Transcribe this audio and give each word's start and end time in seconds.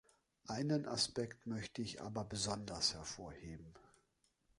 Einen 0.47 0.87
Aspekt 0.87 1.45
möchte 1.45 1.83
ich 1.83 2.01
aber 2.01 2.23
besonders 2.25 2.95
hervorheben. 2.95 3.71